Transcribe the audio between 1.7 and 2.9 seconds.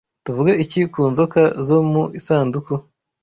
mu isanduku?